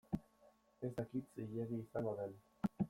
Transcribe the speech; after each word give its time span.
Ez 0.87 0.91
dakit 1.01 1.39
zilegi 1.43 1.81
izango 1.85 2.19
den. 2.23 2.37